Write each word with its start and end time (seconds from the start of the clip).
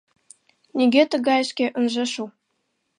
Нигӧ 0.77 1.03
тыгайышке 1.11 1.65
ынже 1.79 2.05
шу!.. 2.13 2.23